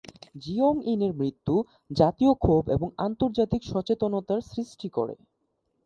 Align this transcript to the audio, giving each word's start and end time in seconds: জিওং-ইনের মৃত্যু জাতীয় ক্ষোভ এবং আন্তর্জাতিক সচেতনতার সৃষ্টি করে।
জিওং-ইনের 0.35 1.13
মৃত্যু 1.13 1.55
জাতীয় 1.91 2.33
ক্ষোভ 2.35 2.63
এবং 2.69 2.87
আন্তর্জাতিক 2.97 3.61
সচেতনতার 3.63 4.39
সৃষ্টি 4.51 4.87
করে। 4.89 5.15